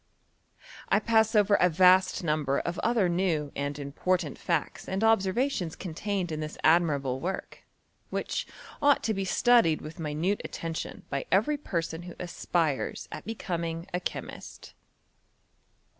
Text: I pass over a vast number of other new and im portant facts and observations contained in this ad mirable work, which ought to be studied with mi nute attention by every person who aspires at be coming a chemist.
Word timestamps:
I 0.89 0.99
pass 0.99 1.35
over 1.35 1.53
a 1.53 1.69
vast 1.69 2.23
number 2.23 2.57
of 2.57 2.79
other 2.79 3.07
new 3.07 3.51
and 3.55 3.77
im 3.77 3.91
portant 3.91 4.35
facts 4.39 4.89
and 4.89 5.03
observations 5.03 5.75
contained 5.75 6.31
in 6.31 6.39
this 6.39 6.57
ad 6.63 6.81
mirable 6.81 7.19
work, 7.19 7.63
which 8.09 8.47
ought 8.81 9.03
to 9.03 9.13
be 9.13 9.25
studied 9.25 9.79
with 9.79 9.99
mi 9.99 10.15
nute 10.15 10.41
attention 10.43 11.03
by 11.11 11.25
every 11.31 11.55
person 11.55 12.01
who 12.01 12.15
aspires 12.19 13.07
at 13.11 13.25
be 13.25 13.35
coming 13.35 13.85
a 13.93 13.99
chemist. 13.99 14.73